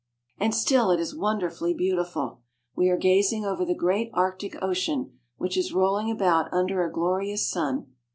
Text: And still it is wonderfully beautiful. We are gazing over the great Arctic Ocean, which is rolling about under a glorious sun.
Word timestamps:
And 0.39 0.55
still 0.55 0.89
it 0.89 0.99
is 0.99 1.13
wonderfully 1.15 1.75
beautiful. 1.75 2.41
We 2.75 2.89
are 2.89 2.97
gazing 2.97 3.45
over 3.45 3.63
the 3.63 3.75
great 3.75 4.09
Arctic 4.15 4.55
Ocean, 4.59 5.19
which 5.37 5.55
is 5.55 5.73
rolling 5.75 6.09
about 6.09 6.51
under 6.51 6.83
a 6.83 6.91
glorious 6.91 7.47
sun. 7.47 7.93